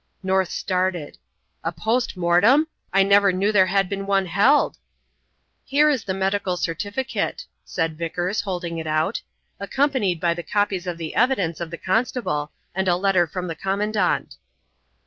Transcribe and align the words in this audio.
North 0.23 0.49
started. 0.49 1.19
"A 1.63 1.71
post 1.71 2.17
mortem? 2.17 2.67
I 2.91 3.03
never 3.03 3.31
knew 3.31 3.51
there 3.51 3.67
had 3.67 3.87
been 3.87 4.07
one 4.07 4.25
held." 4.25 4.79
"Here 5.63 5.91
is 5.91 6.05
the 6.05 6.15
medical 6.15 6.57
certificate," 6.57 7.45
said 7.63 7.99
Vickers, 7.99 8.41
holding 8.41 8.79
it 8.79 8.87
out, 8.87 9.21
"accompanied 9.59 10.19
by 10.19 10.33
the 10.33 10.41
copies 10.41 10.87
of 10.87 10.97
the 10.97 11.13
evidence 11.13 11.59
of 11.59 11.69
the 11.69 11.77
constable 11.77 12.51
and 12.73 12.87
a 12.87 12.95
letter 12.95 13.27
from 13.27 13.45
the 13.47 13.53
Commandant." 13.53 14.37